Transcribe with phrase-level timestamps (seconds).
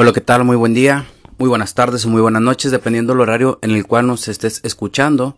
[0.00, 0.44] Hola, ¿qué tal?
[0.44, 1.06] Muy buen día,
[1.38, 4.60] muy buenas tardes o muy buenas noches, dependiendo del horario en el cual nos estés
[4.62, 5.36] escuchando.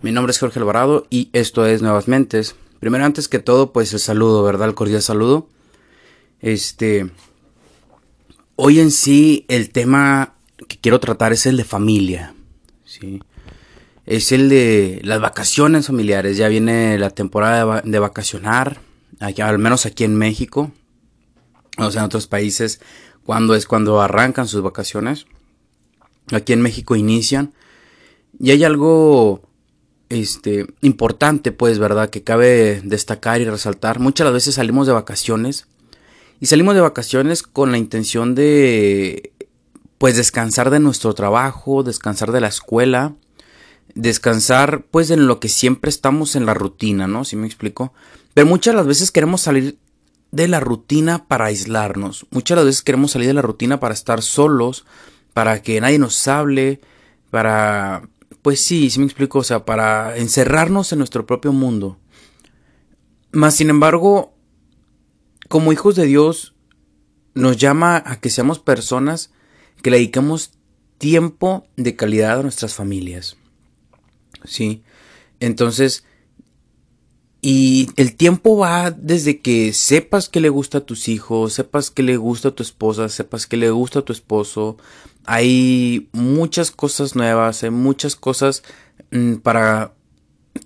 [0.00, 2.56] Mi nombre es Jorge Alvarado y esto es Nuevas Mentes.
[2.78, 4.68] Primero, antes que todo, pues el saludo, ¿verdad?
[4.68, 5.48] El cordial saludo.
[6.40, 7.10] Este.
[8.56, 10.32] Hoy en sí, el tema
[10.66, 12.34] que quiero tratar es el de familia.
[12.86, 13.20] ¿sí?
[14.06, 16.38] Es el de las vacaciones familiares.
[16.38, 18.80] Ya viene la temporada de, vacacionar,
[19.20, 20.72] aquí, al menos aquí en México.
[21.76, 22.80] O sea, en otros países
[23.24, 25.26] cuando es cuando arrancan sus vacaciones.
[26.32, 27.52] Aquí en México inician.
[28.38, 29.42] Y hay algo
[30.08, 32.10] este, importante, pues, ¿verdad?
[32.10, 34.00] Que cabe destacar y resaltar.
[34.00, 35.66] Muchas las veces salimos de vacaciones.
[36.40, 39.32] Y salimos de vacaciones con la intención de,
[39.98, 43.14] pues, descansar de nuestro trabajo, descansar de la escuela,
[43.94, 47.24] descansar, pues, en lo que siempre estamos en la rutina, ¿no?
[47.24, 47.92] Si me explico?
[48.32, 49.76] Pero muchas las veces queremos salir
[50.32, 52.26] de la rutina para aislarnos.
[52.30, 54.86] Muchas veces queremos salir de la rutina para estar solos,
[55.32, 56.80] para que nadie nos hable,
[57.30, 58.08] para...
[58.42, 61.98] Pues sí, sí me explico, o sea, para encerrarnos en nuestro propio mundo.
[63.32, 64.32] Mas, sin embargo,
[65.48, 66.54] como hijos de Dios,
[67.34, 69.30] nos llama a que seamos personas
[69.82, 70.52] que le dediquemos
[70.96, 73.36] tiempo de calidad a nuestras familias.
[74.44, 74.82] ¿Sí?
[75.38, 76.04] Entonces,
[77.42, 82.02] y el tiempo va desde que sepas que le gusta a tus hijos, sepas que
[82.02, 84.76] le gusta a tu esposa, sepas que le gusta a tu esposo.
[85.24, 88.62] Hay muchas cosas nuevas, hay muchas cosas
[89.10, 89.94] mm, para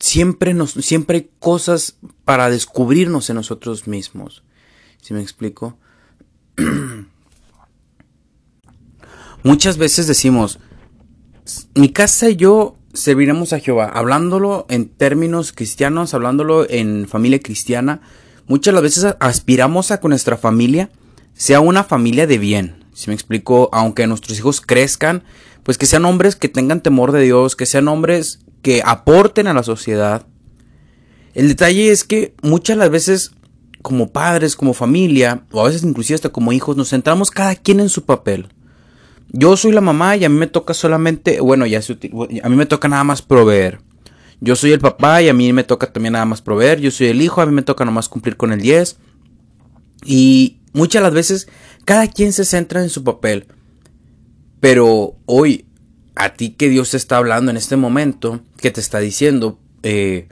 [0.00, 4.42] siempre siempre hay cosas para descubrirnos en nosotros mismos.
[5.00, 5.78] ¿Sí me explico?
[9.42, 10.59] Muchas veces decimos,
[11.75, 13.91] mi casa y yo serviremos a Jehová.
[13.92, 18.00] Hablándolo en términos cristianos, hablándolo en familia cristiana,
[18.47, 20.91] muchas las veces aspiramos a que nuestra familia
[21.34, 22.84] sea una familia de bien.
[22.95, 25.25] Si me explico, aunque nuestros hijos crezcan,
[25.65, 29.55] pues que sean hombres que tengan temor de Dios, que sean hombres que aporten a
[29.55, 30.26] la sociedad.
[31.34, 33.32] El detalle es que muchas las veces
[33.82, 37.81] como padres, como familia, o a veces inclusive hasta como hijos, nos centramos cada quien
[37.81, 38.49] en su papel.
[39.37, 42.67] Yo soy la mamá y a mí me toca solamente, bueno, ya a mí me
[42.67, 43.81] toca nada más proveer.
[44.41, 46.81] Yo soy el papá y a mí me toca también nada más proveer.
[46.81, 48.97] Yo soy el hijo, a mí me toca nada más cumplir con el 10.
[50.05, 51.49] Y muchas las veces
[51.84, 53.49] cada quien se centra en su papel.
[54.61, 55.67] Pero hoy,
[56.15, 60.28] a ti que Dios te está hablando en este momento, que te está diciendo, eh,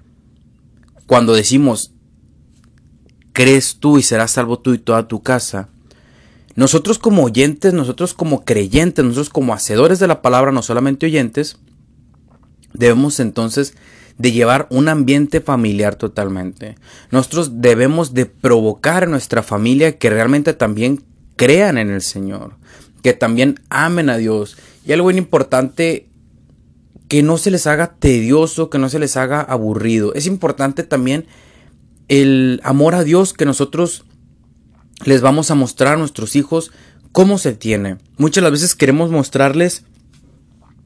[1.07, 1.93] cuando decimos,
[3.33, 5.71] crees tú y serás salvo tú y toda tu casa,
[6.55, 11.59] nosotros como oyentes, nosotros como creyentes, nosotros como hacedores de la palabra, no solamente oyentes,
[12.75, 13.75] debemos entonces
[14.19, 16.77] de llevar un ambiente familiar totalmente.
[17.11, 21.03] Nosotros debemos de provocar a nuestra familia que realmente también
[21.37, 22.55] crean en el Señor,
[23.03, 24.57] que también amen a Dios.
[24.85, 26.09] Y algo importante,
[27.09, 30.15] que no se les haga tedioso, que no se les haga aburrido.
[30.15, 31.27] Es importante también
[32.09, 34.05] el amor a Dios que nosotros
[35.05, 36.73] les vamos a mostrar a nuestros hijos
[37.13, 37.99] cómo se tiene.
[38.17, 39.85] Muchas las veces queremos mostrarles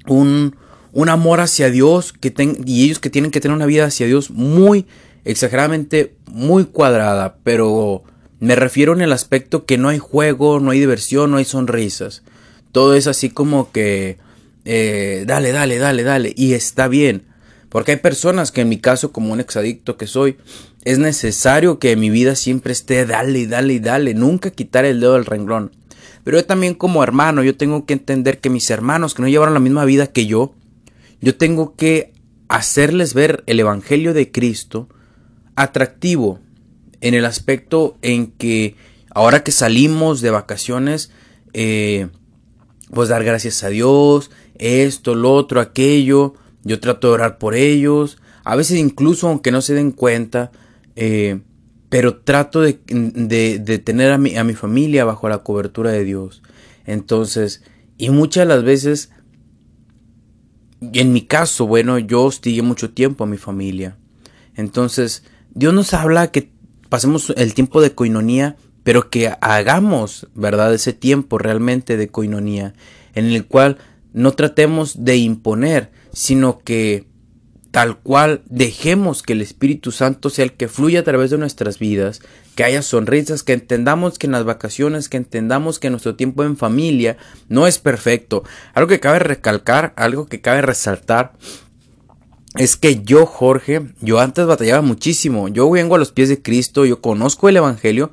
[0.07, 0.57] un,
[0.93, 2.33] un amor hacia Dios que
[2.65, 4.87] y ellos que tienen que tener una vida hacia Dios muy
[5.25, 8.05] exageradamente muy cuadrada, pero
[8.39, 12.23] me refiero en el aspecto que no hay juego, no hay diversión, no hay sonrisas.
[12.73, 14.19] Todo es así como que
[14.65, 17.25] eh, dale, dale, dale, dale y está bien.
[17.69, 20.37] Porque hay personas que en mi caso, como un exadicto que soy,
[20.85, 25.25] es necesario que mi vida siempre esté dale, dale, dale, nunca quitar el dedo del
[25.25, 25.73] renglón.
[26.23, 29.55] Pero yo también como hermano, yo tengo que entender que mis hermanos que no llevaron
[29.55, 30.55] la misma vida que yo,
[31.21, 32.13] yo tengo que
[32.49, 34.89] hacerles ver el Evangelio de Cristo
[35.57, 36.41] atractivo
[37.01, 38.77] en el aspecto en que
[39.11, 41.11] ahora que salimos de vacaciones,
[41.53, 42.09] eh,
[42.91, 46.35] pues dar gracias a Dios, esto, lo otro, aquello,
[46.67, 50.51] yo trato de orar por ellos, a veces incluso aunque no se den cuenta,
[50.97, 51.41] eh,
[51.89, 52.73] pero trato de,
[53.85, 56.43] tener a mi, a mi familia bajo la cobertura de Dios.
[56.85, 57.63] Entonces,
[57.97, 59.11] y muchas de las veces,
[60.81, 63.97] en mi caso, bueno, yo hostigué mucho tiempo a mi familia.
[64.57, 65.23] Entonces,
[65.55, 66.51] Dios nos habla que
[66.89, 70.75] pasemos el tiempo de coinonía, pero que hagamos, ¿verdad?
[70.75, 72.75] Ese tiempo realmente de coinonía,
[73.15, 73.79] en el cual
[74.17, 77.05] no tratemos de imponer, sino que
[77.71, 81.79] tal cual dejemos que el Espíritu Santo sea el que fluya a través de nuestras
[81.79, 82.23] vidas,
[82.55, 86.57] que haya sonrisas, que entendamos que en las vacaciones, que entendamos que nuestro tiempo en
[86.57, 87.19] familia
[87.51, 88.43] no es perfecto.
[88.73, 91.35] Algo que cabe recalcar, algo que cabe resaltar,
[92.57, 95.49] es que yo, Jorge, yo antes batallaba muchísimo.
[95.49, 98.11] Yo vengo a los pies de Cristo, yo conozco el Evangelio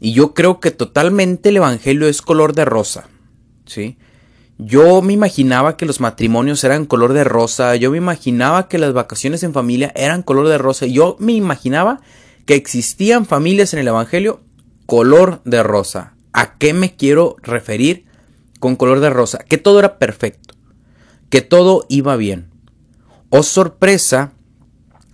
[0.00, 3.08] y yo creo que totalmente el Evangelio es color de rosa.
[3.64, 3.96] ¿sí?
[4.58, 8.94] Yo me imaginaba que los matrimonios eran color de rosa, yo me imaginaba que las
[8.94, 12.00] vacaciones en familia eran color de rosa, yo me imaginaba
[12.46, 14.40] que existían familias en el Evangelio
[14.86, 16.14] color de rosa.
[16.32, 18.06] ¿A qué me quiero referir
[18.58, 19.38] con color de rosa?
[19.38, 20.54] Que todo era perfecto,
[21.28, 22.48] que todo iba bien.
[23.28, 24.32] ¿O oh, sorpresa?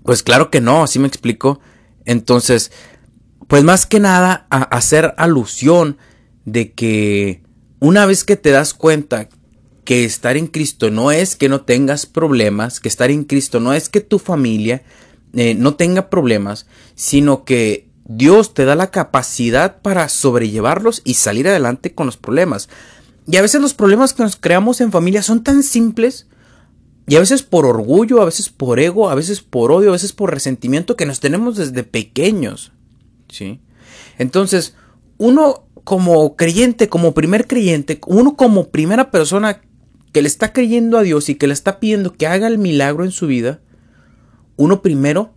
[0.04, 1.60] Pues claro que no, así me explico.
[2.04, 2.70] Entonces,
[3.48, 5.96] pues más que nada a hacer alusión
[6.44, 7.41] de que
[7.82, 9.28] una vez que te das cuenta
[9.82, 13.72] que estar en Cristo no es que no tengas problemas, que estar en Cristo no
[13.72, 14.84] es que tu familia
[15.32, 21.48] eh, no tenga problemas, sino que Dios te da la capacidad para sobrellevarlos y salir
[21.48, 22.68] adelante con los problemas.
[23.26, 26.28] Y a veces los problemas que nos creamos en familia son tan simples,
[27.08, 30.12] y a veces por orgullo, a veces por ego, a veces por odio, a veces
[30.12, 32.70] por resentimiento que nos tenemos desde pequeños.
[33.28, 33.60] ¿Sí?
[34.18, 34.76] Entonces,
[35.18, 39.60] uno como creyente, como primer creyente, uno como primera persona
[40.12, 43.04] que le está creyendo a Dios y que le está pidiendo que haga el milagro
[43.04, 43.60] en su vida,
[44.56, 45.32] uno primero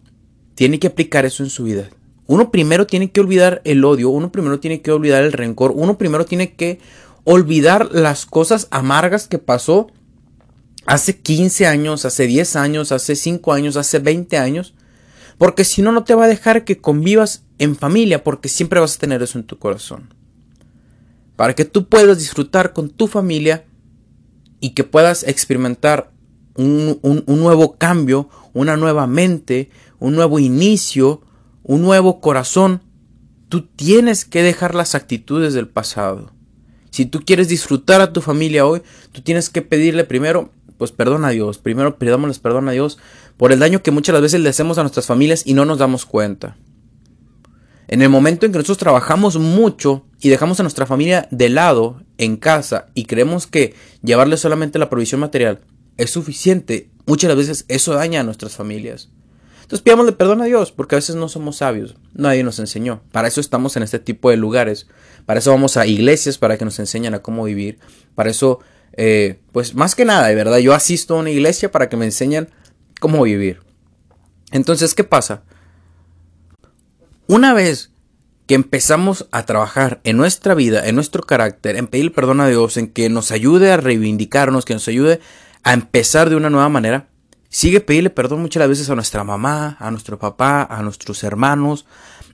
[0.55, 1.89] tiene que aplicar eso en su vida.
[2.27, 5.97] Uno primero tiene que olvidar el odio, uno primero tiene que olvidar el rencor, uno
[5.97, 6.79] primero tiene que
[7.23, 9.87] olvidar las cosas amargas que pasó
[10.85, 14.73] hace 15 años, hace 10 años, hace 5 años, hace 20 años,
[15.37, 18.95] porque si no, no te va a dejar que convivas en familia, porque siempre vas
[18.95, 20.14] a tener eso en tu corazón.
[21.35, 23.65] Para que tú puedas disfrutar con tu familia
[24.59, 26.11] y que puedas experimentar
[26.55, 31.21] un, nuevo cambio, una nueva mente, un nuevo inicio,
[31.63, 32.81] un nuevo corazón,
[33.49, 36.31] tú tienes que dejar las actitudes del pasado.
[36.91, 38.81] Si tú quieres disfrutar a tu familia hoy,
[39.11, 41.57] tú tienes que pedirle primero, pues perdón a Dios.
[41.57, 42.97] Primero pidámosles perdón a Dios
[43.35, 46.05] por el daño que muchas veces le hacemos a nuestras familias y no nos damos
[46.05, 46.55] cuenta.
[47.87, 52.01] En el momento en que nosotros trabajamos mucho y dejamos a nuestra familia de lado
[52.17, 55.61] en casa y creemos que llevarle solamente la provisión material
[55.97, 59.09] es suficiente, muchas veces eso daña a nuestras familias.
[59.61, 63.01] Entonces pidámosle perdón a Dios, porque a veces no somos sabios, nadie nos enseñó.
[63.11, 64.87] Para eso estamos en este tipo de lugares,
[65.25, 67.79] para eso vamos a iglesias, para que nos enseñen a cómo vivir.
[68.13, 68.59] Para eso,
[68.93, 72.05] eh, pues más que nada, de verdad, yo asisto a una iglesia para que me
[72.05, 72.49] enseñen
[72.99, 73.61] cómo vivir.
[74.51, 75.43] Entonces, ¿qué pasa?
[77.27, 77.89] Una vez
[78.45, 82.77] que empezamos a trabajar en nuestra vida, en nuestro carácter, en pedir perdón a Dios,
[82.77, 85.19] en que nos ayude a reivindicarnos, que nos ayude
[85.63, 87.07] a empezar de una nueva manera,
[87.49, 91.87] sigue pedirle perdón muchas veces a nuestra mamá, a nuestro papá, a nuestros hermanos,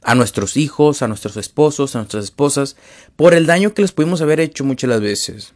[0.04, 2.76] a nuestros hijos, a nuestros esposos, a nuestras esposas,
[3.16, 5.54] por el daño que les pudimos haber hecho muchas las veces.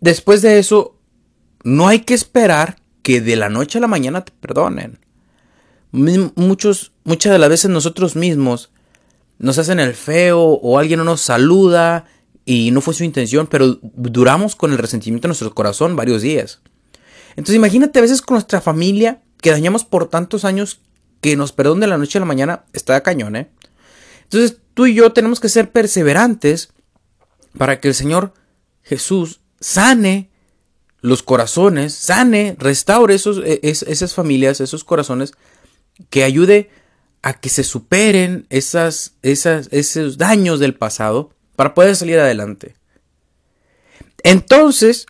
[0.00, 0.96] Después de eso,
[1.64, 5.00] no hay que esperar que de la noche a la mañana te perdonen.
[5.92, 8.70] Muchos, muchas de las veces nosotros mismos
[9.38, 12.06] nos hacen el feo o alguien no nos saluda
[12.44, 16.60] y no fue su intención, pero duramos con el resentimiento en nuestro corazón varios días.
[17.30, 20.80] Entonces imagínate a veces con nuestra familia que dañamos por tantos años
[21.20, 23.50] que nos perdonen de la noche a la mañana, está de cañón, ¿eh?
[24.24, 26.72] Entonces tú y yo tenemos que ser perseverantes
[27.56, 28.32] para que el Señor
[28.82, 30.30] Jesús sane
[31.00, 35.32] los corazones, sane, restaure esos, e, esas familias, esos corazones,
[36.10, 36.70] que ayude
[37.22, 42.74] a que se superen esas, esas, esos daños del pasado para poder salir adelante.
[44.24, 45.06] Entonces,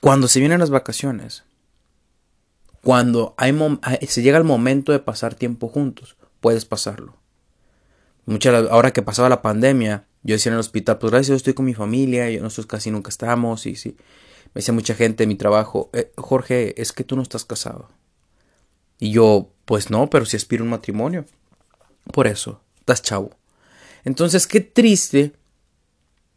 [0.00, 1.44] cuando se vienen las vacaciones,
[2.82, 3.54] cuando hay
[4.06, 7.16] se llega el momento de pasar tiempo juntos, puedes pasarlo.
[8.26, 11.54] Muchas, ahora que pasaba la pandemia, yo decía en el hospital, pues gracias, yo estoy
[11.54, 13.96] con mi familia, y nosotros casi nunca estamos, y sí.
[14.52, 17.88] Me decía mucha gente de mi trabajo, eh, Jorge, es que tú no estás casado.
[19.00, 21.24] Y yo, pues no, pero si aspiro a un matrimonio.
[22.12, 23.30] Por eso, estás chavo.
[24.04, 25.32] Entonces, qué triste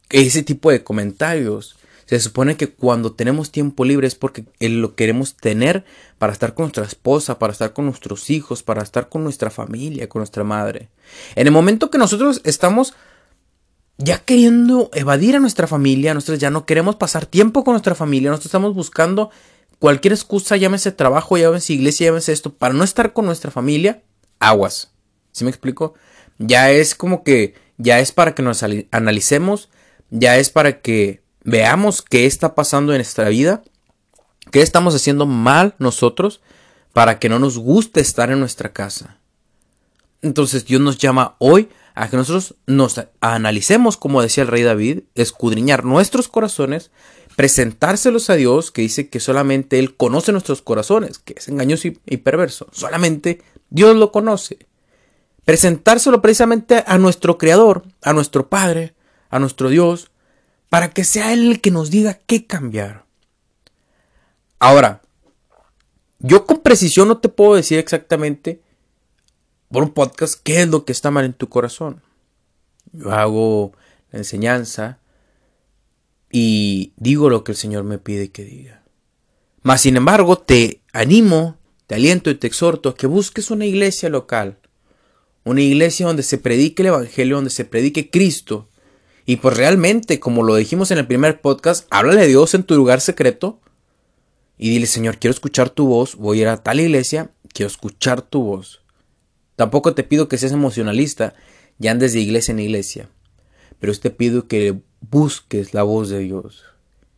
[0.09, 5.35] ese tipo de comentarios se supone que cuando tenemos tiempo libre es porque lo queremos
[5.35, 5.85] tener
[6.17, 10.09] para estar con nuestra esposa, para estar con nuestros hijos, para estar con nuestra familia,
[10.09, 10.89] con nuestra madre.
[11.35, 12.93] En el momento que nosotros estamos
[13.97, 18.31] ya queriendo evadir a nuestra familia, nosotros ya no queremos pasar tiempo con nuestra familia,
[18.31, 19.31] nosotros estamos buscando
[19.83, 24.01] cualquier excusa, llámese trabajo, llámese iglesia, llámese esto, para no estar con nuestra familia,
[24.39, 24.93] aguas.
[25.33, 25.93] ¿Sí me explico?
[26.37, 29.67] Ya es como que, ya es para que nos analicemos,
[30.09, 33.61] ya es para que veamos qué está pasando en nuestra vida,
[34.51, 36.39] qué estamos haciendo mal nosotros
[36.93, 39.17] para que no nos guste estar en nuestra casa.
[40.21, 45.01] Entonces Dios nos llama hoy a que nosotros nos analicemos, como decía el rey David,
[45.13, 46.89] escudriñar nuestros corazones,
[47.35, 52.17] presentárselos a Dios, que dice que solamente Él conoce nuestros corazones, que es engañoso y,
[52.17, 52.67] perverso.
[52.71, 54.67] Solamente Dios lo conoce.
[55.45, 58.93] Presentárselo precisamente a nuestro Creador, a nuestro Padre,
[59.29, 60.11] a nuestro Dios,
[60.69, 63.05] para que sea Él el que nos diga qué cambiar.
[64.59, 65.01] Ahora,
[66.19, 68.61] yo con precisión no te puedo decir exactamente
[69.69, 72.01] por un podcast qué es lo que está mal en tu corazón.
[72.93, 73.73] Yo hago
[74.11, 74.99] la enseñanza
[76.35, 78.83] y digo lo que el Señor me pide que diga.
[79.61, 84.09] Mas, sin embargo, te animo, te aliento y te exhorto a que busques una iglesia
[84.09, 84.57] local.
[85.43, 88.67] Una iglesia donde se predique el Evangelio, donde se predique Cristo.
[89.27, 92.75] Y pues realmente, como lo dijimos en el primer podcast, háblale a Dios en tu
[92.75, 93.61] lugar secreto
[94.57, 98.23] y dile, Señor, quiero escuchar tu voz, voy a ir a tal iglesia, quiero escuchar
[98.23, 98.81] tu voz.
[99.55, 101.35] Tampoco te pido que seas emocionalista
[101.79, 103.09] y andes de iglesia en iglesia,
[103.79, 106.63] pero te pido que busques la voz de Dios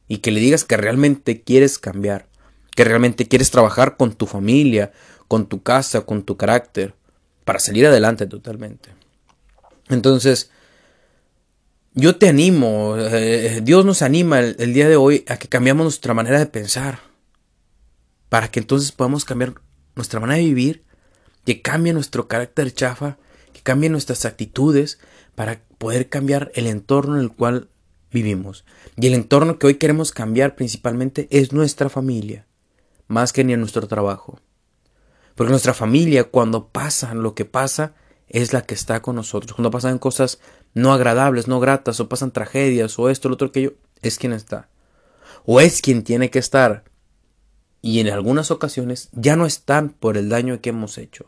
[0.07, 2.27] y que le digas que realmente quieres cambiar,
[2.75, 4.91] que realmente quieres trabajar con tu familia,
[5.27, 6.93] con tu casa, con tu carácter,
[7.43, 8.89] para salir adelante totalmente.
[9.89, 10.49] Entonces,
[11.93, 16.13] yo te animo, eh, Dios nos anima el, día de hoy a que cambiemos nuestra
[16.13, 16.99] manera de pensar,
[18.29, 19.53] para que entonces podamos cambiar
[19.95, 20.83] nuestra manera de vivir,
[21.45, 23.17] que cambie nuestro carácter chafa,
[23.53, 24.99] que cambie nuestras actitudes,
[25.35, 27.69] para poder cambiar el entorno en el cual
[28.15, 28.63] vivimos.
[28.95, 32.47] Y el entorno que hoy queremos cambiar principalmente es nuestra familia,
[33.07, 34.39] más que ni en nuestro trabajo.
[35.35, 37.93] Porque nuestra familia, cuando pasa lo que pasa,
[38.29, 39.53] es la que está con nosotros.
[39.53, 40.39] Cuando pasan cosas
[40.73, 44.69] no agradables, no gratas, o pasan tragedias, o esto, lo otro, aquello, es quien está.
[45.45, 46.85] O es quien tiene que estar.
[47.81, 51.25] Y en algunas ocasiones ya no están por el daño que hemos hecho.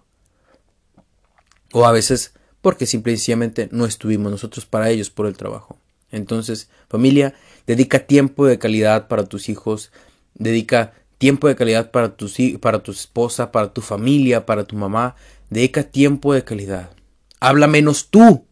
[1.74, 5.78] O a veces porque simplemente no estuvimos nosotros para ellos por el trabajo.
[6.12, 7.34] Entonces, familia,
[7.66, 9.92] dedica tiempo de calidad para tus hijos,
[10.36, 12.30] dedica tiempo de calidad para tu,
[12.62, 15.16] para tu esposa, para tu familia, para tu mamá,
[15.50, 16.92] dedica tiempo de calidad.
[17.40, 18.46] Habla menos tú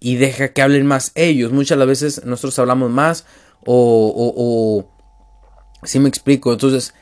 [0.00, 1.52] y deja que hablen más ellos.
[1.52, 3.24] Muchas veces nosotros hablamos más
[3.64, 6.52] o, o, o si me explico.
[6.52, 6.94] Entonces,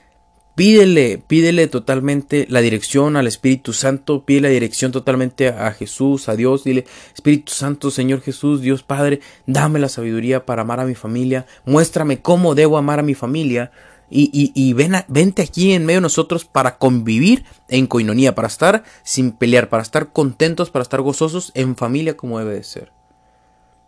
[0.54, 6.36] Pídele, pídele totalmente la dirección al Espíritu Santo, pide la dirección totalmente a Jesús, a
[6.36, 10.94] Dios, dile, Espíritu Santo, Señor Jesús, Dios Padre, dame la sabiduría para amar a mi
[10.94, 13.72] familia, muéstrame cómo debo amar a mi familia,
[14.10, 18.46] y, y, y ven vente aquí en medio de nosotros para convivir en coinonía, para
[18.46, 22.92] estar sin pelear, para estar contentos, para estar gozosos en familia como debe de ser.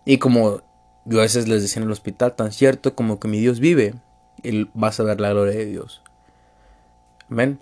[0.04, 0.62] Y como
[1.04, 3.94] yo a veces les decía en el hospital, tan cierto como que mi Dios vive,
[4.42, 6.02] Él vas a ver la gloria de Dios.
[7.30, 7.60] Amén.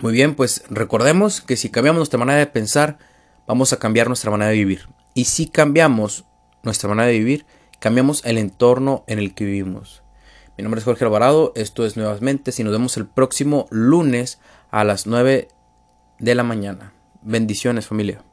[0.00, 2.98] Muy bien, pues recordemos que si cambiamos nuestra manera de pensar,
[3.46, 4.88] vamos a cambiar nuestra manera de vivir.
[5.14, 6.24] Y si cambiamos
[6.62, 7.46] nuestra manera de vivir,
[7.80, 10.02] cambiamos el entorno en el que vivimos.
[10.56, 14.84] Mi nombre es Jorge Alvarado, esto es Nuevamente, si nos vemos el próximo lunes a
[14.84, 15.48] las 9
[16.18, 16.92] de la mañana.
[17.22, 18.27] Bendiciones familia.